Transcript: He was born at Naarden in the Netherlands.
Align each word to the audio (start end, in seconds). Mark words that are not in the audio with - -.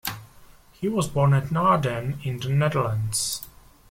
He 0.71 0.87
was 0.87 1.07
born 1.07 1.31
at 1.35 1.51
Naarden 1.53 2.17
in 2.25 2.39
the 2.39 2.49
Netherlands. 2.49 3.45